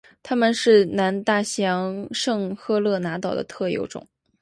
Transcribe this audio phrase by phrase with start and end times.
[0.23, 4.07] 它们是南大西洋圣赫勒拿岛的特有种。